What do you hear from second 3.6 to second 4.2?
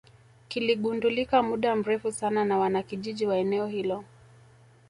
hilo